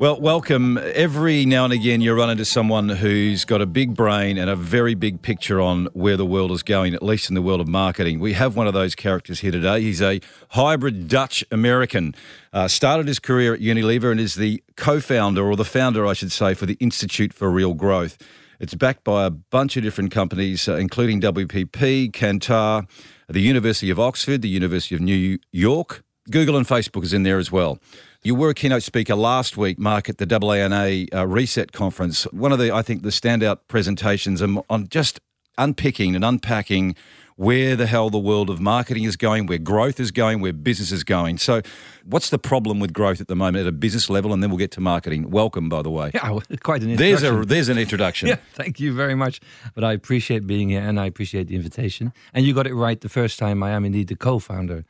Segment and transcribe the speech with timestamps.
[0.00, 0.78] Well, welcome.
[0.78, 4.54] Every now and again, you run into someone who's got a big brain and a
[4.54, 7.66] very big picture on where the world is going, at least in the world of
[7.66, 8.20] marketing.
[8.20, 9.80] We have one of those characters here today.
[9.80, 12.14] He's a hybrid Dutch American.
[12.52, 16.12] Uh, started his career at Unilever and is the co founder, or the founder, I
[16.12, 18.18] should say, for the Institute for Real Growth.
[18.60, 22.88] It's backed by a bunch of different companies, uh, including WPP, Kantar,
[23.28, 26.04] the University of Oxford, the University of New York.
[26.30, 27.80] Google and Facebook is in there as well.
[28.24, 32.24] You were a keynote speaker last week, Marc, at the AANA uh, Reset Conference.
[32.32, 35.20] One of the, I think, the standout presentations on, on just
[35.56, 36.96] unpicking and unpacking
[37.36, 40.90] where the hell the world of marketing is going, where growth is going, where business
[40.90, 41.38] is going.
[41.38, 41.62] So,
[42.04, 44.32] what's the problem with growth at the moment at a business level?
[44.32, 45.30] And then we'll get to marketing.
[45.30, 46.10] Welcome, by the way.
[46.18, 47.42] Yeah, quite an There's introduction.
[47.42, 48.28] a there's an introduction.
[48.30, 49.40] yeah, thank you very much.
[49.76, 52.12] But I appreciate being here and I appreciate the invitation.
[52.34, 53.62] And you got it right the first time.
[53.62, 54.84] I am indeed the co-founder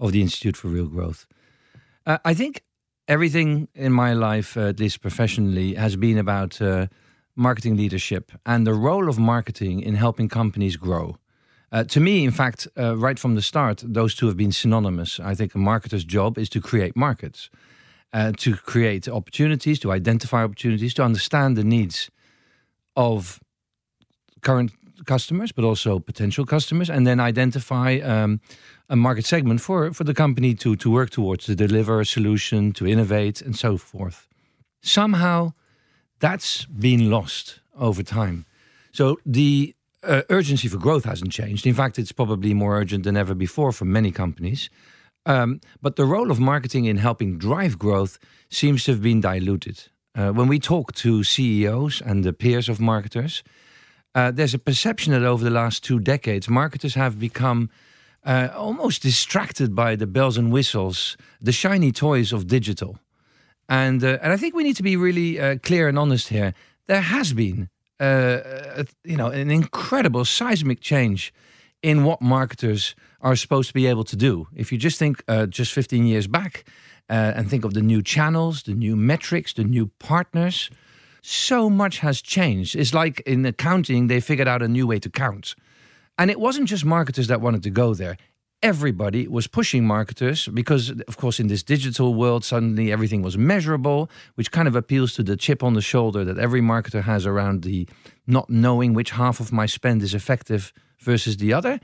[0.00, 1.26] of the Institute for Real Growth.
[2.04, 2.62] Uh, I think
[3.08, 6.86] everything in my life, uh, at least professionally, has been about uh,
[7.34, 11.16] marketing leadership and the role of marketing in helping companies grow.
[11.70, 15.18] Uh, to me, in fact, uh, right from the start, those two have been synonymous.
[15.18, 17.48] I think a marketer's job is to create markets,
[18.12, 22.10] uh, to create opportunities, to identify opportunities, to understand the needs
[22.94, 23.40] of
[24.42, 24.72] current
[25.06, 28.40] customers, but also potential customers, and then identify um,
[28.88, 32.72] a market segment for, for the company to, to work towards, to deliver a solution,
[32.72, 34.28] to innovate, and so forth.
[34.82, 35.52] Somehow
[36.20, 38.46] that's been lost over time.
[38.92, 41.66] So the uh, urgency for growth hasn't changed.
[41.66, 44.70] In fact, it's probably more urgent than ever before for many companies.
[45.24, 48.18] Um, but the role of marketing in helping drive growth
[48.50, 49.84] seems to have been diluted.
[50.14, 53.42] Uh, when we talk to CEOs and the peers of marketers,
[54.14, 57.70] uh, there's a perception that over the last two decades, marketers have become
[58.24, 62.98] uh, almost distracted by the bells and whistles, the shiny toys of digital.
[63.68, 66.54] And, uh, and I think we need to be really uh, clear and honest here.
[66.86, 67.68] There has been,
[68.00, 71.32] uh, you know, an incredible seismic change
[71.82, 74.46] in what marketers are supposed to be able to do.
[74.54, 76.64] If you just think uh, just 15 years back
[77.08, 80.70] and think of the new channels, the new metrics, the new partners,
[81.20, 82.74] so much has changed.
[82.74, 85.54] It's like in accounting, they figured out a new way to count.
[86.22, 88.16] And it wasn't just marketers that wanted to go there.
[88.62, 94.08] Everybody was pushing marketers because, of course, in this digital world, suddenly everything was measurable,
[94.36, 97.64] which kind of appeals to the chip on the shoulder that every marketer has around
[97.64, 97.88] the
[98.24, 101.80] not knowing which half of my spend is effective versus the other.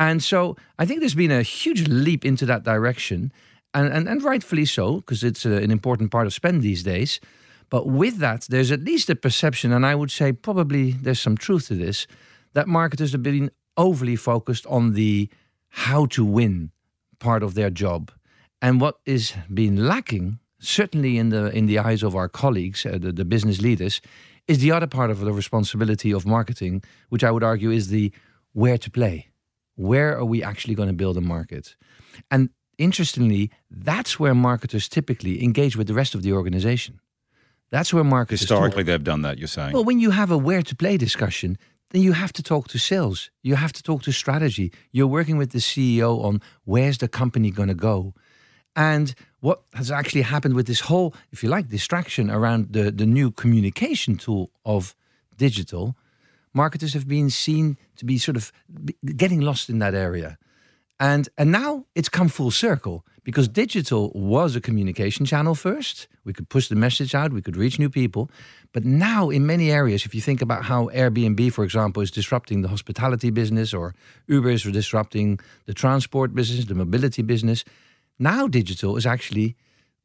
[0.00, 3.32] And so I think there's been a huge leap into that direction,
[3.72, 7.20] and, and, and rightfully so, because it's a, an important part of spend these days.
[7.68, 11.36] But with that, there's at least a perception, and I would say probably there's some
[11.36, 12.08] truth to this,
[12.52, 13.48] that marketers have been
[13.80, 15.28] overly focused on the
[15.68, 16.70] how to win
[17.18, 18.12] part of their job.
[18.60, 22.98] And what is being lacking, certainly in the in the eyes of our colleagues, uh,
[23.04, 24.00] the, the business leaders,
[24.46, 28.12] is the other part of the responsibility of marketing, which I would argue is the
[28.52, 29.28] where to play.
[29.76, 31.76] Where are we actually going to build a market?
[32.30, 37.00] And interestingly, that's where marketers typically engage with the rest of the organization.
[37.70, 39.72] That's where marketers Historically, they've done that, you're saying.
[39.72, 41.56] Well, when you have a where to play discussion,
[41.90, 43.30] then you have to talk to sales.
[43.42, 44.72] You have to talk to strategy.
[44.92, 48.14] You're working with the CEO on where's the company going to go.
[48.76, 53.06] And what has actually happened with this whole, if you like, distraction around the, the
[53.06, 54.94] new communication tool of
[55.36, 55.96] digital,
[56.52, 58.52] marketers have been seen to be sort of
[59.16, 60.38] getting lost in that area.
[61.00, 66.08] And, and now it's come full circle because digital was a communication channel first.
[66.24, 68.30] We could push the message out, we could reach new people.
[68.72, 72.60] But now, in many areas, if you think about how Airbnb, for example, is disrupting
[72.60, 73.94] the hospitality business, or
[74.28, 77.64] Uber is disrupting the transport business, the mobility business,
[78.18, 79.56] now digital is actually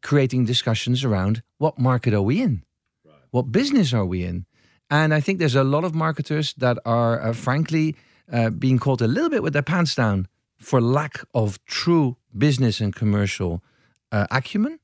[0.01, 2.63] creating discussions around what market are we in?
[3.06, 3.15] Right.
[3.31, 4.45] What business are we in?
[4.89, 7.95] And I think there's a lot of marketers that are, uh, frankly,
[8.31, 10.27] uh, being caught a little bit with their pants down
[10.57, 13.63] for lack of true business and commercial
[14.12, 14.80] uh, acumen.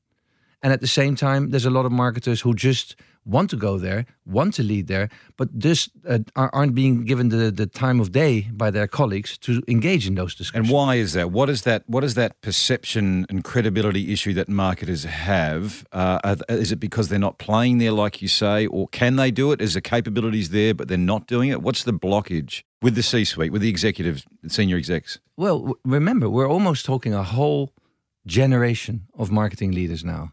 [0.62, 3.78] And at the same time, there's a lot of marketers who just want to go
[3.78, 8.12] there, want to lead there, but just uh, aren't being given the, the time of
[8.12, 10.68] day by their colleagues to engage in those discussions.
[10.68, 11.30] And why is that?
[11.30, 11.84] What is that?
[11.86, 15.86] What is that perception and credibility issue that marketers have?
[15.92, 19.52] Uh, is it because they're not playing there, like you say, or can they do
[19.52, 19.60] it?
[19.60, 21.62] Is the capabilities there, but they're not doing it?
[21.62, 25.18] What's the blockage with the C-suite, with the executives, senior execs?
[25.36, 27.72] Well, remember, we're almost talking a whole
[28.26, 30.32] generation of marketing leaders now.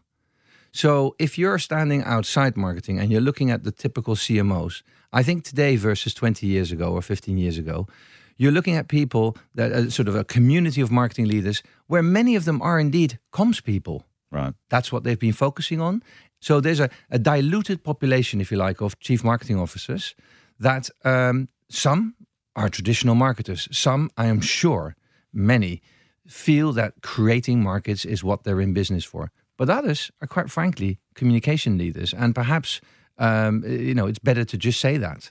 [0.72, 4.82] So if you're standing outside marketing and you're looking at the typical CMOs,
[5.12, 7.88] I think today versus 20 years ago or 15 years ago,
[8.36, 12.36] you're looking at people that are sort of a community of marketing leaders where many
[12.36, 14.04] of them are indeed comms people.
[14.30, 14.54] Right.
[14.68, 16.02] That's what they've been focusing on.
[16.40, 20.14] So there's a, a diluted population, if you like, of chief marketing officers
[20.58, 22.14] that um, some
[22.54, 23.68] are traditional marketers.
[23.72, 24.94] Some, I am sure,
[25.32, 25.82] many
[26.26, 29.32] feel that creating markets is what they're in business for.
[29.60, 32.80] But others are quite frankly communication leaders, and perhaps
[33.18, 35.30] um, you know it's better to just say that.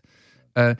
[0.55, 0.75] Uh,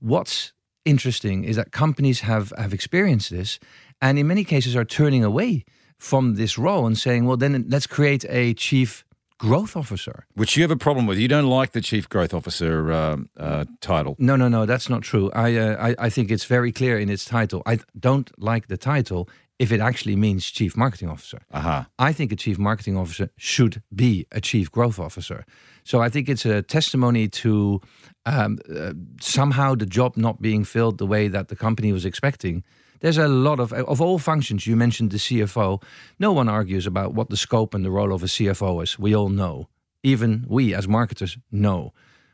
[0.00, 0.54] what's
[0.86, 3.58] interesting is that companies have have experienced this,
[4.00, 5.66] and in many cases are turning away
[5.98, 9.04] from this role and saying, "Well, then let's create a chief
[9.38, 10.24] growth officer.
[10.34, 11.18] Which you have a problem with.
[11.18, 14.16] You don't like the chief growth officer uh, uh, title.
[14.18, 15.30] No, no, no, that's not true.
[15.32, 17.62] I, uh, I, I think it's very clear in its title.
[17.66, 19.28] I don't like the title
[19.64, 21.40] if it actually means chief marketing officer.
[21.50, 21.84] Uh-huh.
[21.98, 25.46] I think a chief marketing officer should be a chief growth officer.
[25.84, 27.80] So I think it's a testimony to
[28.26, 32.62] um, uh, somehow the job not being filled the way that the company was expecting.
[33.00, 34.66] There's a lot of of all functions.
[34.66, 35.82] You mentioned the CFO.
[36.18, 38.98] No one argues about what the scope and the role of a CFO is.
[38.98, 39.68] We all know.
[40.02, 41.92] Even we as marketers know.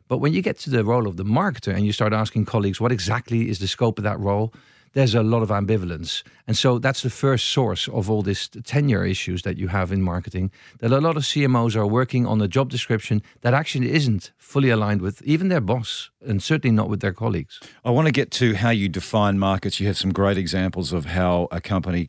[0.08, 2.80] But when you get to the role of the marketer and you start asking colleagues
[2.80, 4.52] what exactly is the scope of that role,
[4.92, 6.22] there's a lot of ambivalence.
[6.46, 10.02] And so that's the first source of all this tenure issues that you have in
[10.02, 10.50] marketing.
[10.80, 14.70] That a lot of CMOs are working on a job description that actually isn't fully
[14.70, 17.60] aligned with even their boss and certainly not with their colleagues.
[17.84, 19.78] I want to get to how you define markets.
[19.78, 22.08] You have some great examples of how a company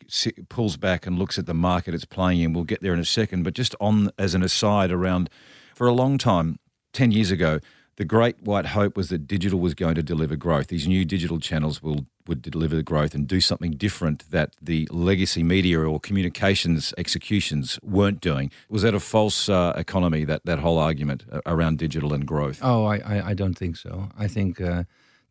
[0.49, 2.53] pulls back and looks at the market it's playing in.
[2.53, 3.43] We'll get there in a second.
[3.43, 5.29] But just on as an aside around
[5.75, 6.57] for a long time,
[6.93, 7.59] 10 years ago,
[8.01, 10.69] the great white hope was that digital was going to deliver growth.
[10.69, 14.87] These new digital channels will would deliver the growth and do something different that the
[14.89, 18.49] legacy media or communications executions weren't doing.
[18.69, 20.25] Was that a false uh, economy?
[20.25, 22.59] That that whole argument around digital and growth?
[22.63, 24.09] Oh, I I, I don't think so.
[24.17, 24.59] I think.
[24.59, 24.83] Uh,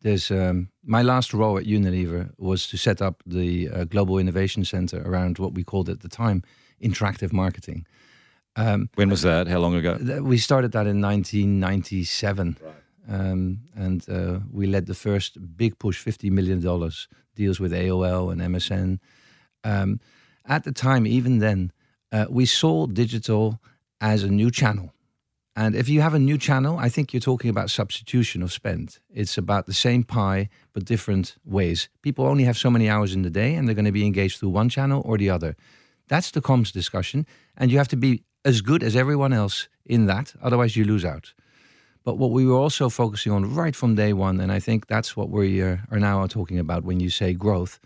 [0.03, 4.65] there's um, my last role at Unilever was to set up the uh, global innovation
[4.65, 6.41] center around what we called at the time
[6.81, 7.85] interactive marketing.
[8.55, 9.47] Um, when was that?
[9.47, 9.97] How long ago?
[10.21, 12.57] We started that in 1997.
[12.61, 12.73] Right.
[13.09, 16.59] Um, and uh, we led the first big push, $50 million
[17.35, 18.99] deals with AOL and MSN.
[19.63, 19.99] Um,
[20.45, 21.71] at the time, even then,
[22.11, 23.59] uh, we saw digital
[23.99, 24.93] as a new channel.
[25.55, 28.99] And if you have a new channel, I think you're talking about substitution of spend.
[29.13, 31.89] It's about the same pie, but different ways.
[32.01, 34.39] People only have so many hours in the day, and they're going to be engaged
[34.39, 35.55] through one channel or the other.
[36.07, 37.25] That's the comms discussion.
[37.57, 41.05] And you have to be as good as everyone else in that, otherwise, you lose
[41.05, 41.33] out.
[42.03, 45.15] But what we were also focusing on right from day one, and I think that's
[45.15, 47.79] what we are, are now talking about when you say growth,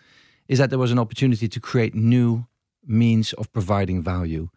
[0.48, 2.46] is that there was an opportunity to create new
[2.86, 4.50] means of providing value.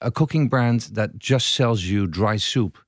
[0.00, 2.78] A cooking brand that just sells you dry soup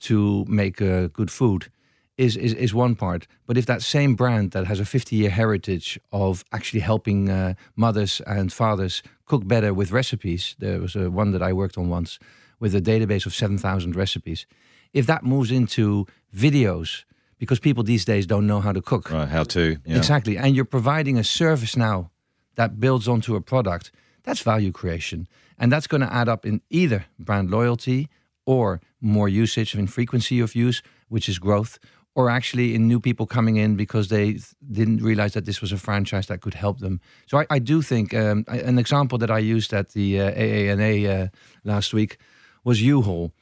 [0.00, 1.70] to make uh, good food
[2.16, 3.26] is, is, is one part.
[3.46, 7.54] But if that same brand that has a 50 year heritage of actually helping uh,
[7.74, 11.88] mothers and fathers cook better with recipes, there was a, one that I worked on
[11.88, 12.18] once
[12.60, 14.46] with a database of 7,000 recipes
[14.94, 17.04] if that moves into videos,
[17.38, 19.10] because people these days don't know how to cook.
[19.10, 19.76] Right, how to.
[19.84, 19.96] Yeah.
[19.96, 20.38] Exactly.
[20.38, 22.10] And you're providing a service now
[22.54, 23.90] that builds onto a product,
[24.22, 25.28] that's value creation.
[25.58, 28.08] And that's going to add up in either brand loyalty
[28.46, 31.78] or more usage and frequency of use, which is growth,
[32.14, 34.38] or actually in new people coming in because they
[34.70, 37.00] didn't realize that this was a franchise that could help them.
[37.26, 41.24] So I, I do think um, an example that I used at the uh, AANA
[41.24, 41.28] uh,
[41.64, 42.18] last week
[42.62, 43.32] was U-Haul.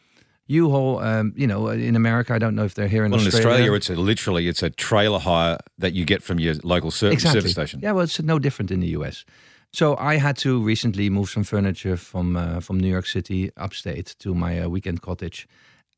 [0.47, 3.49] U-Haul, um, you know, in America, I don't know if they're here in well, Australia.
[3.49, 6.91] in Australia, it's a, literally it's a trailer hire that you get from your local
[6.91, 7.41] service, exactly.
[7.41, 7.81] service station.
[7.83, 9.25] Yeah, well, it's no different in the US.
[9.73, 14.15] So I had to recently move some furniture from uh, from New York City upstate
[14.19, 15.49] to my uh, weekend cottage,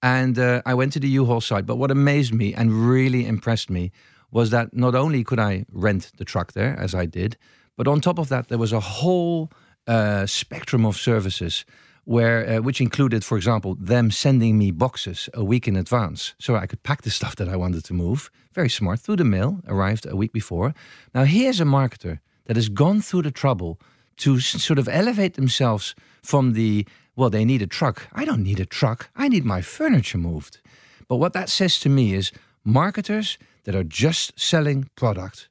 [0.05, 1.65] and uh, I went to the U-Haul site.
[1.65, 3.91] But what amazed me and really impressed me
[4.31, 7.39] was that not only could I rent the truck there as I did,
[7.75, 9.51] but on top of that there was a whole
[9.87, 11.65] uh, spectrum of services
[12.05, 16.55] where uh, which included, for example, them sending me boxes a week in advance, so
[16.55, 18.31] I could pack the stuff that I wanted to move.
[18.53, 19.01] Very smart.
[19.01, 20.75] Through the mail, arrived a week before.
[21.15, 23.81] Now here's a marketer that has gone through the trouble
[24.17, 28.09] to sort of elevate themselves from the well, they need a truck.
[28.13, 29.11] I don't need a truck.
[29.15, 30.61] I need my furniture moved.
[31.09, 32.33] But what that says to me is
[32.65, 35.49] marketers that are just selling product,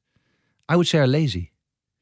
[0.68, 1.52] I would say are lazy.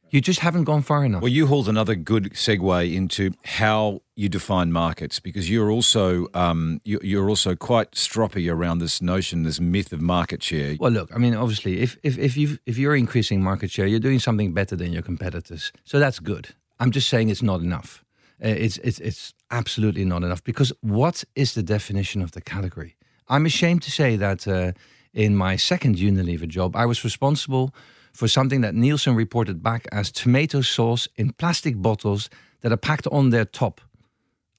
[0.10, 1.22] You just haven't gone far enough.
[1.22, 7.30] Well, U-Haul another good segue into how you define markets because you're also um, you're
[7.30, 10.76] also quite stroppy around this notion, this myth of market share.
[10.78, 14.02] Well, look, I mean, obviously, if if if you if you're increasing market share, you're
[14.02, 16.50] doing something better than your competitors, so that's good.
[16.78, 18.04] I'm just saying it's not enough.
[18.44, 22.96] Uh, it's it's it's absolutely not enough because what is the definition of the category?
[23.28, 24.72] I'm ashamed to say that uh,
[25.14, 27.74] in my second Unilever job, I was responsible
[28.14, 32.30] for something that Nielsen reported back as tomato sauce in plastic bottles
[32.62, 33.82] that are packed on their top.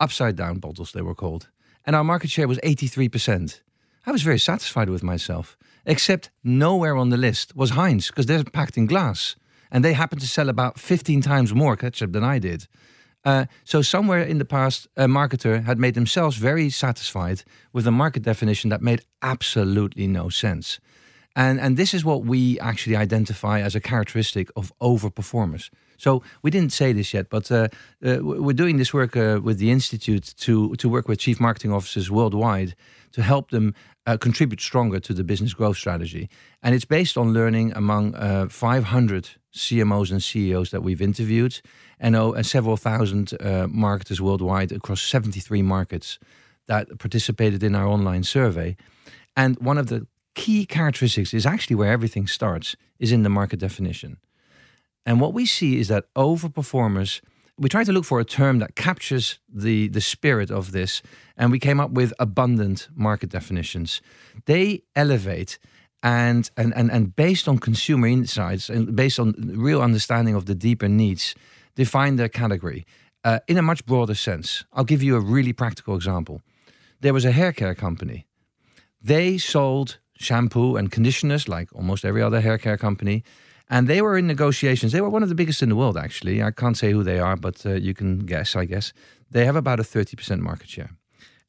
[0.01, 1.49] Upside down bottles, they were called.
[1.85, 3.61] And our market share was 83%.
[4.07, 8.45] I was very satisfied with myself, except nowhere on the list was Heinz, because they're
[8.45, 9.37] packed in glass.
[9.71, 12.67] And they happen to sell about 15 times more ketchup than I did.
[13.25, 17.91] Uh, so somewhere in the past, a marketer had made themselves very satisfied with a
[17.91, 20.81] market definition that made absolutely no sense.
[21.35, 25.71] And, and this is what we actually identify as a characteristic of overperformers.
[25.97, 27.69] So we didn't say this yet, but uh,
[28.05, 31.73] uh, we're doing this work uh, with the institute to to work with chief marketing
[31.73, 32.75] officers worldwide
[33.13, 33.75] to help them
[34.07, 36.29] uh, contribute stronger to the business growth strategy.
[36.63, 41.61] And it's based on learning among uh, 500 CMOs and CEOs that we've interviewed,
[42.01, 46.19] and, oh, and several thousand uh, marketers worldwide across 73 markets
[46.67, 48.77] that participated in our online survey.
[49.37, 53.59] And one of the key characteristics is actually where everything starts is in the market
[53.59, 54.17] definition.
[55.05, 57.21] And what we see is that overperformers,
[57.59, 61.03] we try to look for a term that captures the, the spirit of this,
[61.37, 64.01] and we came up with abundant market definitions.
[64.47, 65.59] They elevate
[66.03, 70.55] and, and, and, and based on consumer insights and based on real understanding of the
[70.55, 71.35] deeper needs,
[71.77, 72.85] define their category
[73.25, 74.65] uh, in a much broader sense.
[74.73, 76.43] I'll give you a really practical example.
[77.01, 78.27] There was a hair care company.
[79.01, 83.23] They sold shampoo and conditioners, like almost every other hair care company.
[83.69, 84.93] And they were in negotiations.
[84.93, 86.43] They were one of the biggest in the world, actually.
[86.43, 88.93] I can't say who they are, but uh, you can guess, I guess.
[89.31, 90.91] They have about a 30% market share.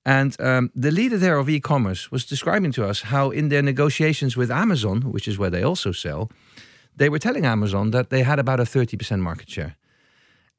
[0.06, 3.62] And um, the leader there of e commerce was describing to us how, in their
[3.62, 6.30] negotiations with Amazon, which is where they also sell,
[6.96, 9.76] they were telling Amazon that they had about a 30% market share.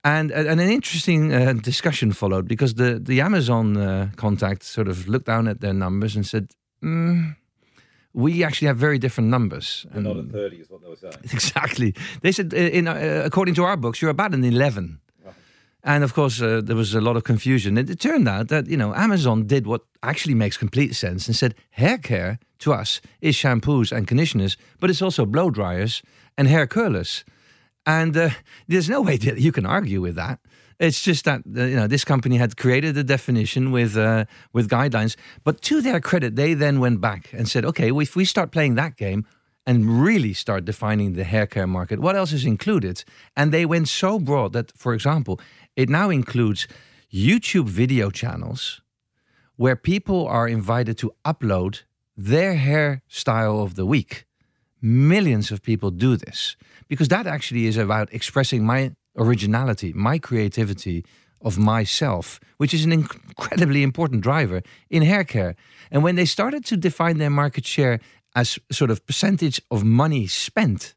[0.02, 4.88] And, uh, and an interesting uh, discussion followed because the, the Amazon uh, contact sort
[4.88, 6.50] of looked down at their numbers and said,
[6.82, 7.36] mm,
[8.14, 9.86] we actually have very different numbers.
[9.92, 11.14] We're not at 30 is what they were saying.
[11.32, 11.94] Exactly.
[12.22, 15.00] They said, uh, in, uh, according to our books, you're about an 11.
[15.86, 17.76] And of course, uh, there was a lot of confusion.
[17.76, 21.36] It, it turned out that, you know, Amazon did what actually makes complete sense and
[21.36, 26.02] said hair care to us is shampoos and conditioners, but it's also blow dryers
[26.38, 27.24] and hair curlers.
[27.84, 28.30] And uh,
[28.66, 30.38] there's no way that you can argue with that.
[30.78, 34.68] It's just that uh, you know this company had created a definition with uh, with
[34.68, 38.50] guidelines, but to their credit, they then went back and said, "Okay, if we start
[38.50, 39.24] playing that game
[39.66, 43.04] and really start defining the hair care market, what else is included?"
[43.36, 45.40] And they went so broad that, for example,
[45.76, 46.66] it now includes
[47.12, 48.80] YouTube video channels
[49.56, 51.82] where people are invited to upload
[52.16, 54.24] their hairstyle of the week.
[54.80, 56.56] Millions of people do this
[56.88, 61.04] because that actually is about expressing my originality, my creativity
[61.40, 65.54] of myself, which is an incredibly important driver in hair care.
[65.90, 68.00] And when they started to define their market share
[68.34, 70.94] as sort of percentage of money spent,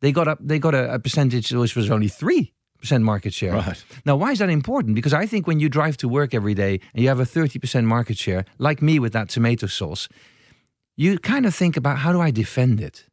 [0.00, 3.54] they got up they got a, a percentage which was only three percent market share.
[3.54, 3.84] Right.
[4.04, 4.94] Now, why is that important?
[4.94, 7.84] Because I think when you drive to work every day and you have a 30%
[7.84, 10.06] market share, like me with that tomato sauce,
[10.94, 13.06] you kind of think about how do I defend it?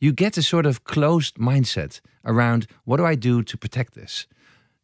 [0.00, 4.26] You get a sort of closed mindset around what do I do to protect this,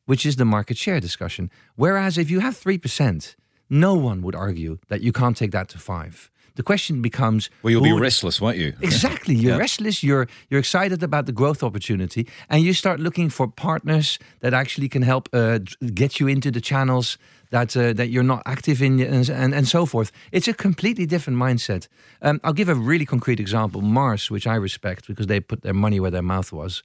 [0.07, 1.51] which is the market share discussion.
[1.77, 3.37] Whereas if you have 3%,
[3.71, 6.31] no one would argue that you can't take that to five.
[6.57, 8.75] The question becomes Well, you'll be restless, won't you?
[8.81, 9.35] Exactly.
[9.35, 9.59] You're yeah.
[9.59, 14.55] restless, you're you're excited about the growth opportunity, and you start looking for partners that
[14.55, 15.59] actually can help uh,
[15.95, 17.19] get you into the channels
[17.55, 20.11] that uh, that you're not active in and, and, and so forth.
[20.33, 21.87] It's a completely different mindset.
[22.21, 23.81] Um, I'll give a really concrete example.
[23.81, 26.83] Mars, which I respect because they put their money where their mouth was.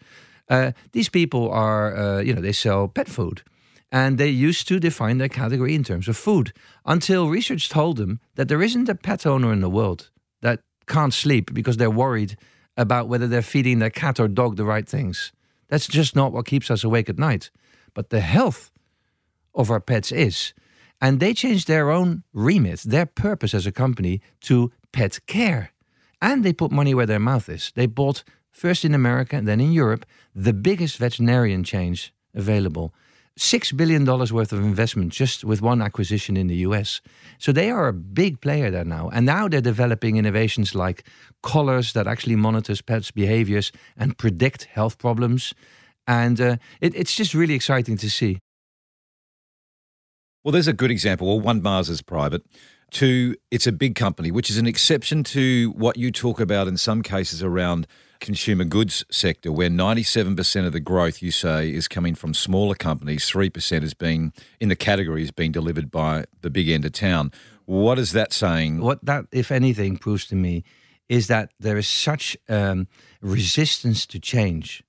[0.47, 3.41] Uh, these people are, uh, you know, they sell pet food.
[3.91, 6.53] And they used to define their category in terms of food
[6.85, 10.11] until research told them that there isn't a pet owner in the world
[10.41, 12.38] that can't sleep because they're worried
[12.77, 15.31] about whether they're feeding their cat or dog the right things.
[15.69, 17.49] That's just not what keeps us awake at night.
[17.95, 18.69] But the health
[19.55, 20.53] of our pets is.
[21.00, 25.72] And they changed their own remit, their purpose as a company to pet care.
[26.20, 27.72] And they put money where their mouth is.
[27.74, 32.91] They bought, first in America then in Europe, the biggest veterinarian chains available.
[33.38, 37.01] six billion dollars worth of investment just with one acquisition in the U.S.
[37.38, 41.03] So they are a big player there now, and now they're developing innovations like
[41.41, 45.53] collars that actually monitors pets' behaviors and predict health problems,
[46.06, 48.39] and uh, it, it's just really exciting to see.
[50.43, 51.27] Well, there's a good example.
[51.27, 52.43] Well, one Mars is private.
[52.91, 56.77] Two, it's a big company, which is an exception to what you talk about in
[56.77, 57.86] some cases around
[58.19, 63.29] consumer goods sector, where 97% of the growth you say is coming from smaller companies,
[63.29, 67.31] 3% is being in the category is being delivered by the big end of town.
[67.65, 68.79] What is that saying?
[68.81, 70.63] What that, if anything, proves to me
[71.08, 72.88] is that there is such um,
[73.22, 74.84] resistance to change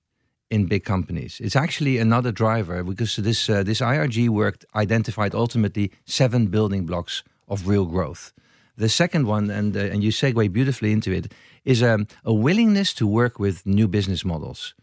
[0.51, 1.39] in big companies.
[1.39, 7.23] It's actually another driver because this uh, this IRG work identified ultimately seven building blocks
[7.47, 8.33] of real growth.
[8.77, 12.93] The second one, and uh, and you segue beautifully into it, is um, a willingness
[12.93, 14.75] to work with new business models.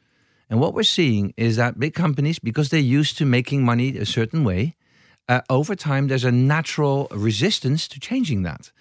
[0.50, 4.06] And what we're seeing is that big companies, because they're used to making money a
[4.06, 4.74] certain way,
[5.28, 8.72] uh, over time there's a natural resistance to changing that.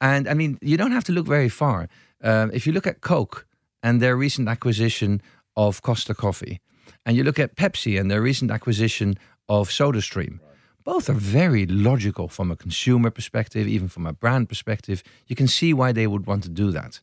[0.00, 1.88] And I mean, you don't have to look very far.
[2.22, 3.46] Uh, if you look at Coke
[3.82, 5.22] and their recent acquisition
[5.56, 6.60] of Costa Coffee,
[7.04, 9.16] and you look at Pepsi and their recent acquisition
[9.48, 10.40] of SodaStream,
[10.84, 15.02] both are very logical from a consumer perspective, even from a brand perspective.
[15.26, 17.00] You can see why they would want to do that.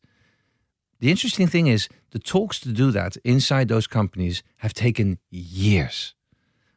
[1.00, 6.14] The interesting thing is, the talks to do that inside those companies have taken years.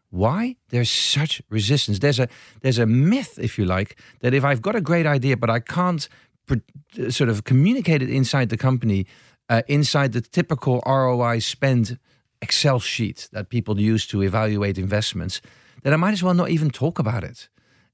[0.09, 0.57] Why?
[0.71, 1.99] There's such resistance.
[1.99, 2.29] There's a
[2.63, 5.61] there's a myth, if you like, that if I've got a great idea but I
[5.61, 6.09] can't
[7.11, 9.07] sort of communicate it inside the company,
[9.49, 11.99] uh, inside the typical ROI spend
[12.41, 15.41] Excel sheet that people use to evaluate investments,
[15.83, 17.49] then I might as well not even talk about it.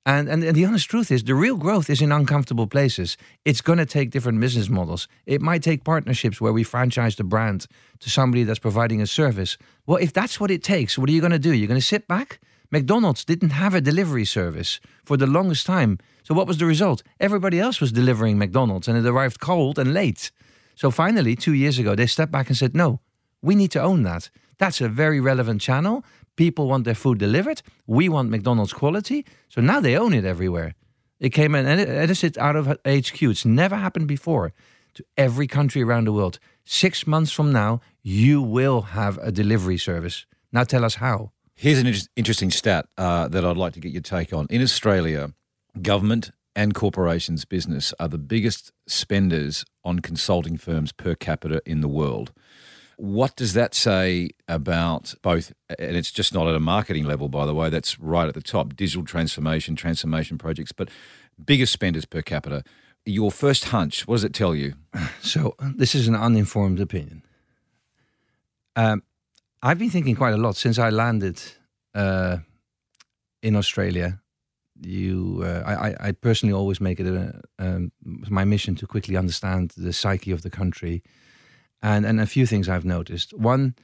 [0.06, 3.18] And, and, and the honest truth is, the real growth is in uncomfortable places.
[3.44, 5.06] It's going to take different business models.
[5.26, 7.66] It might take partnerships where we franchise the brand
[8.00, 9.58] to somebody that's providing a service.
[9.86, 11.52] Well, if that's what it takes, what are you going to do?
[11.52, 12.40] You're going to sit back?
[12.70, 15.98] McDonald's didn't have a delivery service for the longest time.
[16.22, 17.02] So, what was the result?
[17.18, 20.30] Everybody else was delivering McDonald's and it arrived cold and late.
[20.74, 23.00] So, finally, two years ago, they stepped back and said, no,
[23.42, 24.30] we need to own that.
[24.58, 26.04] That's a very relevant channel.
[26.36, 27.62] People want their food delivered.
[27.86, 29.24] We want McDonald's quality.
[29.48, 30.74] So now they own it everywhere.
[31.18, 33.22] It came and it, it out of HQ.
[33.22, 34.52] It's never happened before
[34.94, 36.38] to every country around the world.
[36.64, 40.26] Six months from now, you will have a delivery service.
[40.52, 41.32] Now tell us how.
[41.54, 44.46] Here's an interesting stat uh, that I'd like to get your take on.
[44.48, 45.34] In Australia,
[45.82, 51.88] government and corporations business are the biggest spenders on consulting firms per capita in the
[51.88, 52.32] world.
[52.96, 55.52] What does that say about both?
[55.78, 58.42] And it's just not at a marketing level, by the way, that's right at the
[58.42, 60.90] top digital transformation, transformation projects, but
[61.42, 62.62] biggest spenders per capita.
[63.06, 64.74] Your first hunch, what does it tell you?
[65.22, 67.22] So, this is an uninformed opinion.
[68.76, 69.02] Um,
[69.62, 71.40] I've been thinking quite a lot since I landed
[71.94, 72.38] uh,
[73.42, 74.20] in Australia.
[74.82, 79.72] You, uh, I, I personally always make it a, um, my mission to quickly understand
[79.76, 81.02] the psyche of the country
[81.82, 83.32] and and a few things I've noticed.
[83.32, 83.74] One,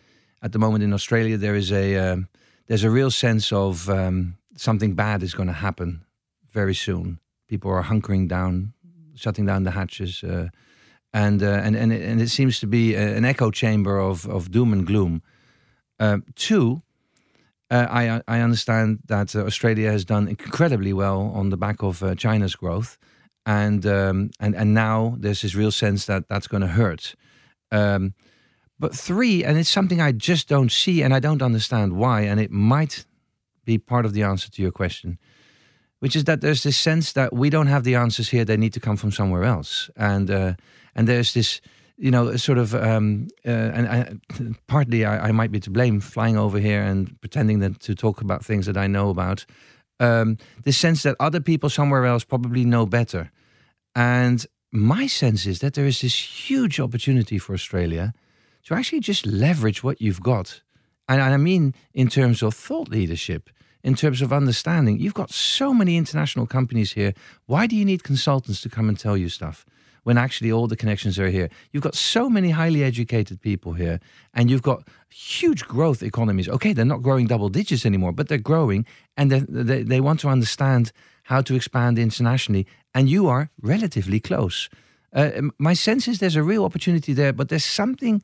[0.42, 2.28] at the moment in Australia, there is a um,
[2.66, 6.04] there's a real sense of um, something bad is going to happen
[6.50, 7.18] very soon.
[7.48, 8.72] People are hunkering down,
[9.14, 10.48] shutting down the hatches, uh,
[11.12, 14.50] and uh, and and it, and it seems to be an echo chamber of of
[14.50, 15.22] doom and gloom.
[15.98, 16.82] Uh, two.
[17.70, 22.02] Uh, I I understand that uh, Australia has done incredibly well on the back of
[22.02, 22.96] uh, China's growth,
[23.44, 27.14] and um, and and now there's this real sense that that's going to hurt.
[27.72, 28.14] Um,
[28.78, 32.38] but three, and it's something I just don't see and I don't understand why, and
[32.38, 33.06] it might
[33.64, 35.18] be part of the answer to your question,
[35.98, 38.74] which is that there's this sense that we don't have the answers here; they need
[38.74, 40.54] to come from somewhere else, and uh,
[40.94, 41.60] and there's this,
[41.98, 44.14] you know, sort of, um, uh, and I,
[44.66, 48.20] partly I, I, might be to blame, flying over here and pretending that to talk
[48.20, 49.46] about things that I know about.
[49.98, 53.30] Um, this sense that other people somewhere else probably know better,
[53.94, 58.12] and my sense is that there is this huge opportunity for Australia
[58.64, 60.60] to actually just leverage what you've got.
[61.08, 63.48] And I mean, in terms of thought leadership,
[63.82, 67.14] in terms of understanding, you've got so many international companies here.
[67.46, 69.64] Why do you need consultants to come and tell you stuff
[70.06, 71.48] when actually all the connections are here?
[71.72, 73.98] You've got so many highly educated people here,
[74.34, 76.48] and you've got huge growth economies.
[76.48, 80.20] Okay, they're not growing double digits anymore, but they're growing, and they, they, they want
[80.20, 80.92] to understand
[81.24, 84.68] how to expand internationally, and you are relatively close.
[85.12, 88.22] Uh, my sense is there's a real opportunity there, but there's something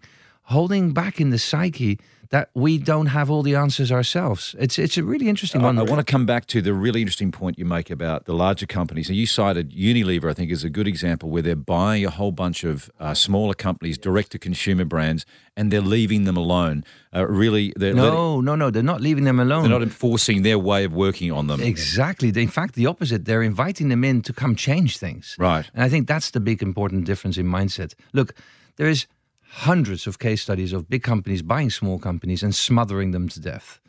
[0.52, 1.98] holding back in the psyche
[2.32, 4.56] that we don't have all the answers ourselves.
[4.58, 5.78] It's it's a really interesting I, one.
[5.78, 8.64] I want to come back to the really interesting point you make about the larger
[8.66, 9.10] companies.
[9.10, 12.32] And you cited Unilever, I think, is a good example where they're buying a whole
[12.32, 15.26] bunch of uh, smaller companies, direct to consumer brands,
[15.58, 16.84] and they're leaving them alone.
[17.14, 18.70] Uh, really, they're letting- no, no, no.
[18.70, 19.64] They're not leaving them alone.
[19.64, 21.60] they're not enforcing their way of working on them.
[21.60, 22.32] Exactly.
[22.34, 23.26] In fact, the opposite.
[23.26, 25.36] They're inviting them in to come change things.
[25.38, 25.70] Right.
[25.74, 27.94] And I think that's the big important difference in mindset.
[28.14, 28.34] Look,
[28.76, 29.06] there is
[29.52, 33.80] hundreds of case studies of big companies buying small companies and smothering them to death.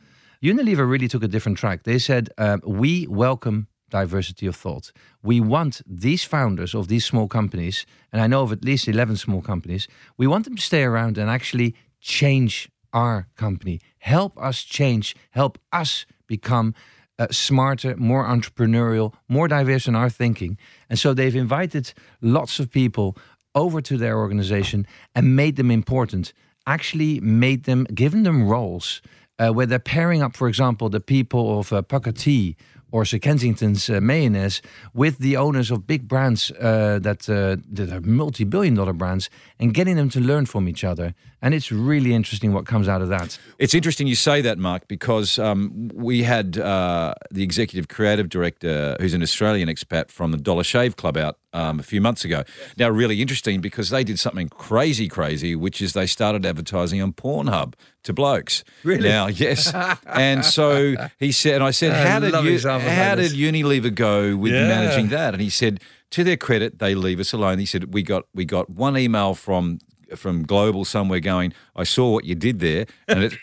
[0.43, 1.84] Unilever really took a different track.
[1.84, 4.91] They said, um, "We welcome diversity of thought.
[5.21, 9.15] We want these founders of these small companies, and I know of at least eleven
[9.15, 9.88] small companies.
[10.17, 15.58] We want them to stay around and actually change our company, help us change, help
[15.71, 16.73] us become."
[17.19, 20.58] uh, smarter, more entrepreneurial, more diverse in our thinking.
[20.89, 23.15] And so they've invited lots of people
[23.55, 26.33] over to their organization and made them important.
[26.65, 29.01] Actually, made them, given them roles
[29.39, 32.55] uh, where they're pairing up, for example, the people of uh, Pukka Tea
[32.93, 34.61] or Sir Kensington's uh, mayonnaise
[34.93, 39.31] with the owners of big brands uh, that, uh, that are multi billion dollar brands
[39.59, 41.15] and getting them to learn from each other.
[41.41, 43.39] And it's really interesting what comes out of that.
[43.57, 48.95] It's interesting you say that, Marc, because um, we had uh, the executive creative director,
[48.99, 52.43] who's an Australian expat from the Dollar Shave Club, out um, a few months ago.
[52.77, 57.13] Now, really interesting because they did something crazy, crazy, which is they started advertising on
[57.13, 58.63] Pornhub to blokes.
[58.83, 59.07] Really?
[59.07, 59.71] Now, yes.
[60.05, 63.31] and so he said, and I said, I how did you, how did.
[63.31, 64.67] Unilever go with Yeah.
[64.67, 65.33] managing that?
[65.33, 65.79] And he said,
[66.11, 67.59] to their credit, they leave us alone.
[67.59, 69.79] He said, we got we got one email from
[70.15, 73.33] from global somewhere going, I saw what you did there, and it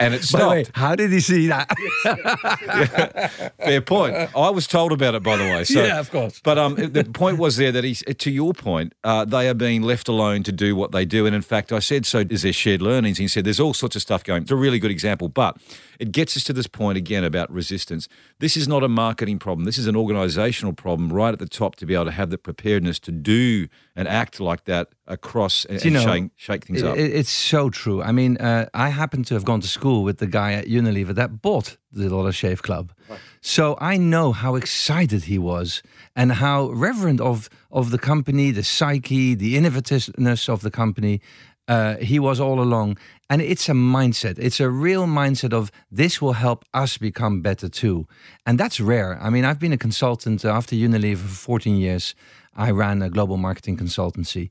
[0.00, 0.76] and it By the way, stopped.
[0.76, 1.68] how did he see that?
[3.58, 4.14] Fair point.
[4.36, 5.64] I was told about it, by the way.
[5.64, 6.40] So, Yeah, of course.
[6.42, 9.82] But um, the point was there that he, to your point, uh, they are being
[9.82, 11.26] left alone to do what they do.
[11.26, 13.18] And in fact, I said, so is there shared learnings?
[13.18, 14.42] And he said, there's all sorts of stuff going.
[14.42, 15.56] It's a really good example, but
[15.98, 18.08] it gets us to this point again about resistance.
[18.38, 19.64] This is not a marketing problem.
[19.64, 22.38] This is an organizational problem right at the top to be able to have the
[22.38, 26.96] preparedness to do and act like that across and, you know, shake, shake things up.
[26.96, 28.02] It's so true.
[28.02, 31.14] I mean, uh, I happen to have gone to school with the guy at Unilever
[31.14, 32.92] that bought the Dollar Shave Club.
[33.40, 35.82] So I know how excited he was
[36.14, 41.20] and how reverent of, of the company, the psyche, the innovativeness of the company
[41.68, 42.96] uh, he was all along.
[43.30, 44.38] And it's a mindset.
[44.38, 48.06] It's a real mindset of this will help us become better too.
[48.46, 49.18] And that's rare.
[49.20, 52.14] I mean, I've been a consultant after Unilever for 14 years.
[52.56, 54.48] I ran a global marketing consultancy.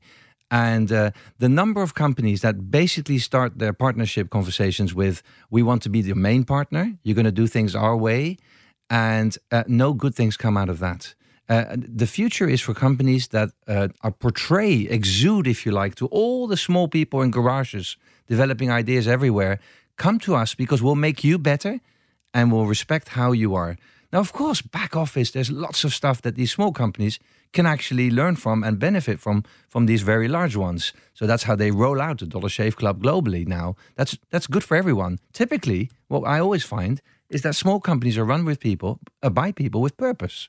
[0.50, 5.82] And uh, the number of companies that basically start their partnership conversations with, we want
[5.82, 8.38] to be the main partner, you're going to do things our way,
[8.88, 11.14] and uh, no good things come out of that.
[11.48, 16.06] Uh, the future is for companies that uh, are portray, exude, if you like, to
[16.06, 19.58] all the small people in garages developing ideas everywhere.
[19.96, 21.80] Come to us because we'll make you better
[22.34, 23.76] and we'll respect how you are.
[24.12, 27.18] Now, of course, back office, there's lots of stuff that these small companies
[27.52, 30.92] can actually learn from and benefit from from these very large ones.
[31.14, 33.76] So that's how they roll out the Dollar Shave Club globally now.
[33.96, 35.18] That's that's good for everyone.
[35.32, 39.52] Typically, what I always find is that small companies are run with people, uh, by
[39.52, 40.48] people with purpose.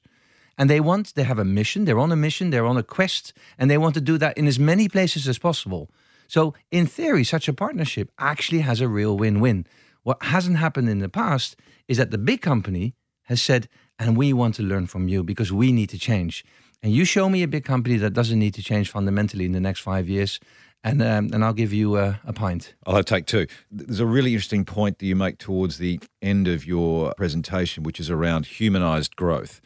[0.57, 3.33] And they want, they have a mission, they're on a mission, they're on a quest,
[3.57, 5.89] and they want to do that in as many places as possible.
[6.27, 9.65] So, in theory, such a partnership actually has a real win win.
[10.03, 11.55] What hasn't happened in the past
[11.87, 12.93] is that the big company
[13.29, 16.43] has said, and we want to learn from you because we need to change.
[16.83, 19.59] And you show me a big company that doesn't need to change fundamentally in the
[19.59, 20.39] next five years,
[20.83, 22.73] and, um, and I'll give you a, a pint.
[22.85, 23.47] I'll take two.
[23.69, 27.99] There's a really interesting point that you make towards the end of your presentation, which
[27.99, 29.61] is around humanized growth.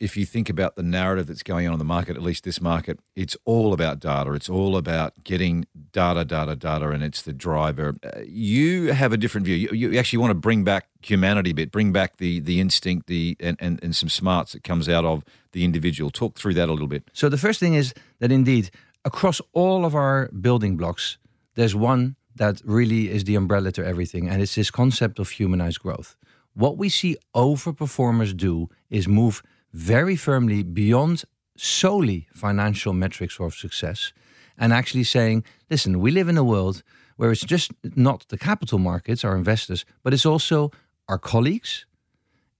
[0.00, 2.60] If you think about the narrative that's going on in the market, at least this
[2.60, 4.32] market, it's all about data.
[4.32, 7.96] It's all about getting data, data, data, and it's the driver.
[8.04, 9.56] Uh, you have a different view.
[9.56, 13.06] You, you actually want to bring back humanity a bit, bring back the the instinct,
[13.06, 16.10] the and, and, and some smarts that comes out of the individual.
[16.10, 17.10] Talk through that a little bit.
[17.12, 18.70] So the first thing is that indeed,
[19.04, 21.18] across all of our building blocks,
[21.54, 25.80] there's one that really is the umbrella to everything, and it's this concept of humanized
[25.80, 26.16] growth.
[26.54, 31.24] What we see overperformers do is move very firmly beyond
[31.56, 34.12] solely financial metrics of success
[34.56, 36.82] and actually saying, listen, we live in a world
[37.16, 40.70] where it's just not the capital markets, our investors, but it's also
[41.08, 41.84] our colleagues,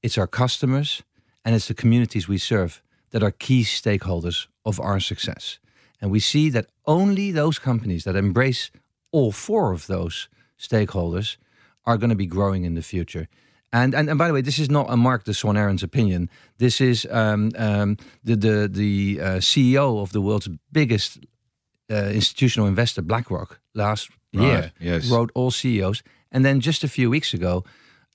[0.03, 1.03] it's our customers,
[1.45, 5.59] and it's the communities we serve that are key stakeholders of our success.
[6.01, 8.71] And we see that only those companies that embrace
[9.13, 11.37] all four of those stakeholders
[11.85, 13.29] are going to be growing in the future.
[13.73, 16.31] And, and and by the way, this is not a Marc de Swaan Arons opinion.
[16.57, 21.19] This is um, um, the the the uh, CEO of the world's biggest
[21.91, 25.11] uh, institutional investor BlackRock last year yes.
[25.11, 26.03] wrote all CEOs,
[26.33, 27.65] and then just a few weeks ago,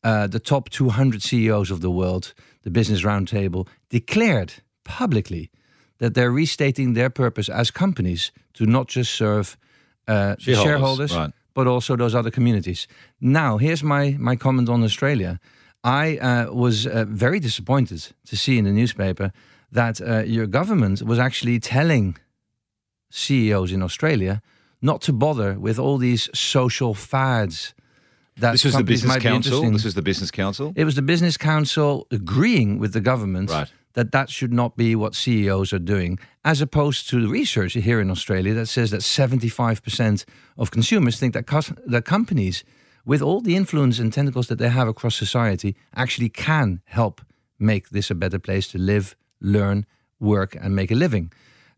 [0.04, 5.52] uh, the top 200 CEOs of the world, the Business Roundtable, declared publicly
[6.00, 9.58] that they're restating their purpose as companies to not just serve
[10.08, 11.32] uh, the Shareholders, shareholders, right.
[11.54, 12.88] But also those other communities.
[13.20, 15.40] Now, here's my my comment on Australia.
[15.84, 19.32] I uh, was uh, very disappointed to see in the newspaper
[19.72, 22.16] that uh, your government was actually telling
[23.10, 24.42] CEOs in Australia
[24.82, 27.74] not to bother with all these social fads.
[28.38, 29.72] That This was the business council.
[29.72, 30.74] This was the business council.
[30.76, 33.72] It was the business council agreeing with the government Right.
[33.94, 38.00] That that should not be what CEOs are doing, as opposed to the research here
[38.02, 40.26] in Australia that says that 75%
[40.58, 41.46] of consumers think that,
[41.86, 42.64] that companies,
[43.06, 47.22] with all the influence and tentacles that they have across society, actually can help
[47.60, 49.86] make this a better place to live, learn,
[50.20, 51.32] work, and make a living.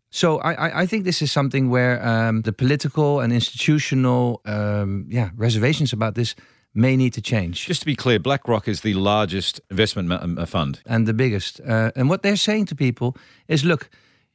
[0.09, 5.05] So I, I- I think this is something where um, the political and institutional um,
[5.09, 6.35] yeah, reservations about this
[6.75, 7.65] may need to change.
[7.65, 10.81] Just to be clear, BlackRock is the largest investment uh, fund.
[10.85, 11.61] and the biggest.
[11.61, 13.15] Uh, and what they're saying to people
[13.47, 13.89] is look,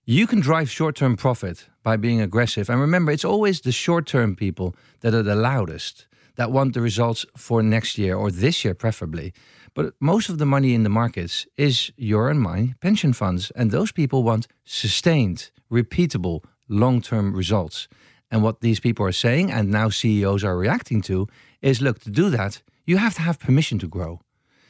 [0.07, 2.71] you can drive short term profit by being aggressive.
[2.71, 6.81] And remember, it's always the short term people that are the loudest, that want the
[6.81, 9.33] results for next year or this year, preferably.
[9.75, 13.53] But most of the money in the markets is your and my pension funds.
[13.55, 17.89] And those people want sustained, repeatable, long term results.
[18.31, 21.27] And what these people are saying, and now CEOs are reacting to,
[21.63, 24.21] is look, to do that, you have to have permission to grow.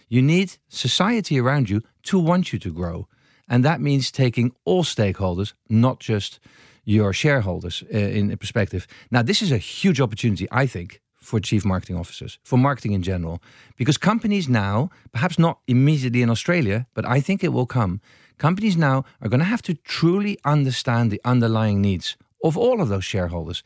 [0.09, 3.07] You need society around you to want you to grow.
[3.48, 6.40] And that means taking all stakeholders, not just
[6.85, 8.87] your shareholders, uh, in perspective.
[9.11, 13.03] Now, this is a huge opportunity, I think, for chief marketing officers, for marketing in
[13.03, 13.42] general,
[13.76, 18.00] because companies now, perhaps not immediately in Australia, but I think it will come.
[18.38, 22.88] Companies now are going to have to truly understand the underlying needs of all of
[22.88, 23.62] those shareholders.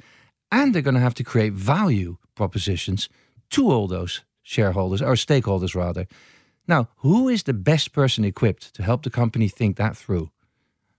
[0.51, 3.09] And they're going to have to create value propositions
[3.51, 6.07] to all those shareholders or stakeholders rather.
[6.67, 10.31] Now, who is the best person equipped to help the company think that through?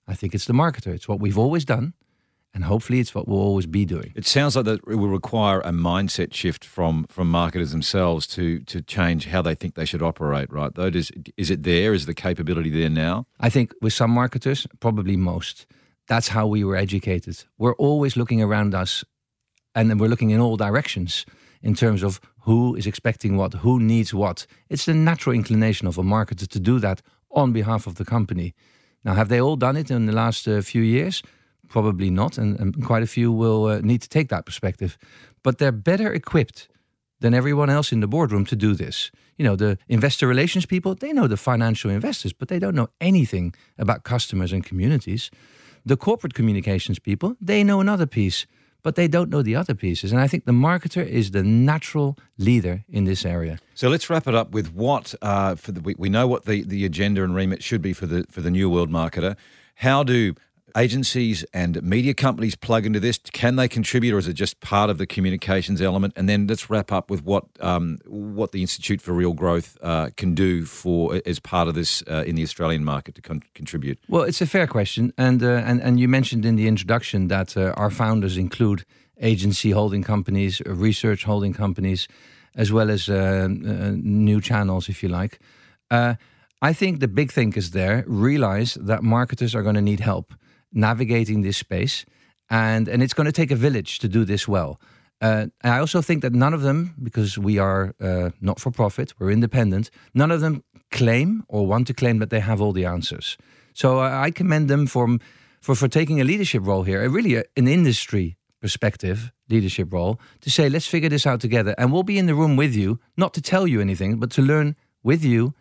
[0.07, 0.93] I think it's the marketer.
[0.93, 1.93] It's what we've always done,
[2.53, 4.13] and hopefully it's what we'll always be doing.
[4.15, 8.59] It sounds like that it will require a mindset shift from from marketers themselves to
[8.59, 10.51] to change how they think they should operate.
[10.51, 10.73] Right?
[10.73, 11.93] Though, is is it there?
[11.93, 13.25] Is the capability there now?
[13.39, 15.65] I think with some marketers, probably most,
[16.07, 17.43] that's how we were educated.
[17.57, 19.03] We're always looking around us
[19.75, 21.25] and then we're looking in all directions
[21.61, 24.47] in terms of who is expecting what, who needs what.
[24.69, 28.53] It's the natural inclination of a marketer to do that on behalf of the company.
[29.03, 31.21] Now, have they all done it in the last uh, few years?
[31.67, 34.97] Probably not, and, and quite a few will uh, need to take that perspective.
[35.43, 36.69] But they're better equipped
[37.19, 39.11] than everyone else in the boardroom to do this.
[39.37, 42.89] You know, the investor relations people, they know the financial investors, but they don't know
[42.99, 45.31] anything about customers and communities.
[45.85, 48.45] The corporate communications people, they know another piece,
[48.85, 50.11] but they don't know the other pieces.
[50.11, 53.57] And I think the marketer is the natural leader in this area.
[53.73, 56.61] So let's wrap it up with what uh, for the we, we know what the,
[56.61, 59.37] the agenda and remit should be for the for the new world marketer.
[59.77, 60.35] How do
[60.75, 63.17] agencies and media companies plug into this?
[63.31, 66.13] Can they contribute, or is it just part of the communications element?
[66.15, 70.09] And then let's wrap up with what um, what the Institute for Real Growth uh,
[70.17, 73.99] can do for as part of this uh, in the Australian market to con- contribute.
[74.07, 77.57] Well, it's a fair question, and uh, and and you mentioned in the introduction that
[77.57, 78.85] uh, our founders include
[79.21, 82.07] agency holding companies, research holding companies,
[82.55, 83.47] as well as uh, uh,
[83.95, 85.39] new channels, if you like.
[86.61, 90.33] I think the big thinkers there realize that marketers are going to need help
[90.75, 92.05] navigating this space,
[92.49, 94.79] and and it's going to take a village to do this well.
[95.21, 98.71] Uh, and I also think that none of them, because we are uh, not for
[98.71, 102.73] profit, we're independent, none of them claim or want to claim that they have all
[102.73, 103.37] the answers.
[103.73, 105.17] So uh, I commend them for,
[105.61, 110.19] for, for taking a leadership role here, a really a, an industry perspective leadership role,
[110.41, 111.75] to say, let's figure this out together.
[111.77, 114.41] And we'll be in the room with you, not to tell you anything, but to
[114.41, 115.53] learn with you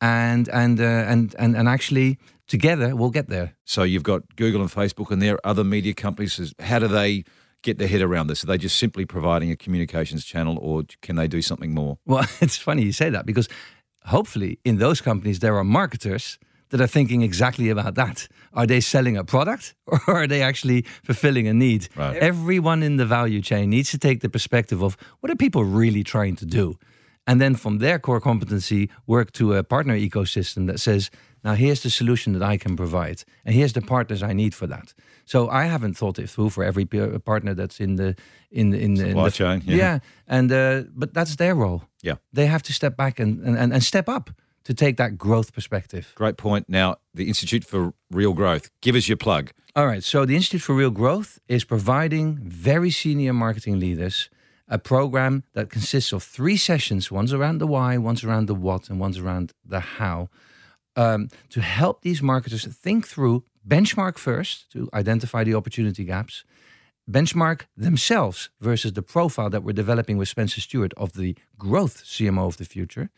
[0.00, 2.18] and, and, uh, and, and, and actually
[2.50, 3.54] together we'll get there.
[3.64, 6.54] So you've got Google and Facebook, and their other media companies.
[6.58, 7.24] How do they
[7.62, 8.42] get their head around this?
[8.42, 11.98] Are they just simply providing a communications channel, or can they do something more?
[12.06, 13.48] Well, it's funny you say that because
[14.06, 16.38] hopefully in those companies there are marketers
[16.70, 18.28] that are thinking exactly about that.
[18.54, 21.88] Are they selling a product or are they actually fulfilling a need?
[21.96, 22.16] Right.
[22.16, 26.04] Everyone in the value chain needs to take the perspective of what are people really
[26.04, 26.78] trying to do?
[27.30, 31.10] And then from their core competency, work to a partner ecosystem that says,
[31.44, 34.66] now here's the solution that I can provide, and here's the partners I need for
[34.66, 34.94] that.
[35.24, 36.84] So I haven't thought it through for every
[37.24, 38.16] partner that's in the
[38.50, 39.76] in the in the, in Supply the chain, yeah.
[39.76, 42.16] yeah, and uh, but that's their role Yeah.
[42.32, 44.30] they have to step back and, and, and step up
[44.64, 46.12] to take that growth perspective.
[46.16, 46.64] Great point.
[46.68, 49.52] Now, the Institute for Real Growth, give us your plug.
[49.76, 50.04] All right.
[50.04, 54.30] So, the Institute for Real Growth is providing very senior marketing leaders
[54.70, 58.88] a program that consists of three sessions one's around the why, one's around the what,
[58.88, 60.30] and one's around the how
[60.96, 66.44] um, to help these marketers think through benchmark first to identify the opportunity gaps,
[67.10, 72.46] benchmark themselves versus the profile that we're developing with Spencer Stuart of the growth CMO
[72.46, 73.10] of the future,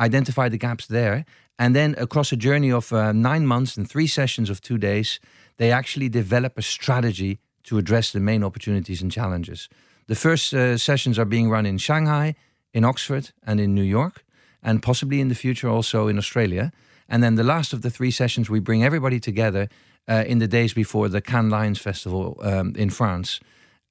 [0.00, 1.24] identify the gaps there,
[1.58, 5.20] and then across a journey of uh, nine months and three sessions of two days,
[5.58, 9.68] they actually develop a strategy to address the main opportunities and challenges.
[10.06, 12.34] The first uh, sessions are being run in Shanghai,
[12.72, 14.24] in Oxford, and in New York,
[14.62, 16.72] and possibly in the future also in Australia.
[17.08, 19.68] And then the last of the three sessions, we bring everybody together
[20.08, 23.40] uh, in the days before the Cannes Lions Festival um, in France,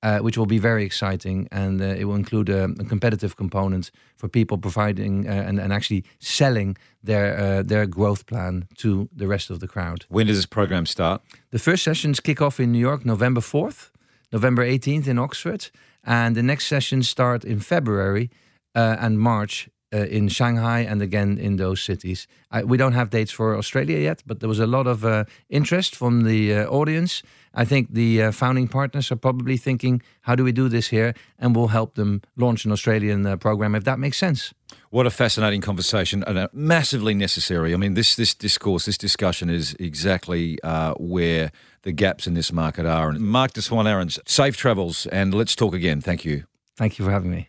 [0.04, 1.48] uh, which will be very exciting.
[1.52, 5.72] And uh, it will include a, a, competitive component for people providing uh, and, and
[5.72, 10.06] actually selling their, uh, their growth plan to the rest of the crowd.
[10.10, 11.22] When does this program start?
[11.52, 13.92] The first sessions kick off in New York November 4th,
[14.32, 15.70] November 18th in Oxford.
[16.04, 18.30] And the next sessions start in February
[18.76, 22.28] uh, and March uh, in Shanghai and again in those cities.
[22.50, 25.26] I, we don't have dates for Australia yet, but there was a lot of uh,
[25.50, 27.24] interest from the uh, audience.
[27.54, 31.14] I think the uh, founding partners are probably thinking, how do we do this here?
[31.38, 34.54] And we'll help them launch an Australian uh, program if that makes sense.
[34.92, 37.74] What a fascinating conversation and massively necessary.
[37.74, 42.52] I mean, this this discourse, this discussion is exactly uh, where the gaps in this
[42.52, 43.08] market are.
[43.08, 46.02] And Marc de Swaan Arons, safe travels, and let's talk again.
[46.02, 46.44] Thank you.
[46.76, 47.48] Thank you for having me.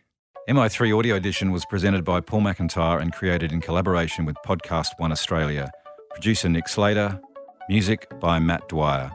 [0.49, 5.73] MI3 Audio Edition was presented by Paul McIntyre and created in collaboration with PodcastOne Australia.
[6.13, 7.21] Producer Nick Slater.
[7.69, 9.11] Music by Matt Dwyer.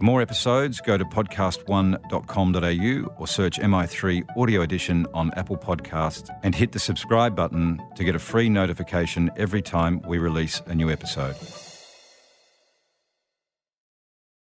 [0.00, 6.54] For more episodes, go to podcastone.com.au or search MI3 Audio Edition on Apple Podcasts and
[6.54, 10.90] hit the subscribe button to get a free notification every time we release a new
[10.90, 11.36] episode.